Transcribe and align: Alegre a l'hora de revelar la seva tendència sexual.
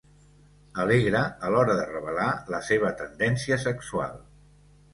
Alegre 0.83 1.21
a 1.49 1.51
l'hora 1.55 1.75
de 1.81 1.85
revelar 1.91 2.27
la 2.55 2.63
seva 2.73 2.93
tendència 3.05 3.61
sexual. 3.69 4.21